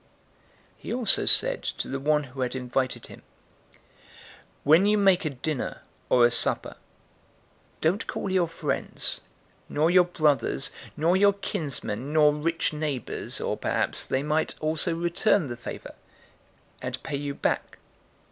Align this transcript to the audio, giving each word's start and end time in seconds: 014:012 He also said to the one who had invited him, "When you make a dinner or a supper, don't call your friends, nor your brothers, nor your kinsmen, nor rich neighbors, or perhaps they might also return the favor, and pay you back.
014:012 0.77 0.77
He 0.77 0.93
also 0.95 1.25
said 1.27 1.61
to 1.61 1.87
the 1.87 1.99
one 1.99 2.23
who 2.23 2.41
had 2.41 2.55
invited 2.55 3.05
him, 3.05 3.21
"When 4.63 4.87
you 4.87 4.97
make 4.97 5.25
a 5.25 5.29
dinner 5.29 5.83
or 6.09 6.25
a 6.25 6.31
supper, 6.31 6.77
don't 7.81 8.07
call 8.07 8.31
your 8.31 8.47
friends, 8.47 9.21
nor 9.69 9.91
your 9.91 10.05
brothers, 10.05 10.71
nor 10.97 11.15
your 11.15 11.33
kinsmen, 11.33 12.13
nor 12.13 12.33
rich 12.33 12.73
neighbors, 12.73 13.39
or 13.39 13.55
perhaps 13.55 14.07
they 14.07 14.23
might 14.23 14.55
also 14.59 14.95
return 14.95 15.45
the 15.49 15.55
favor, 15.55 15.93
and 16.81 17.03
pay 17.03 17.17
you 17.17 17.35
back. 17.35 17.77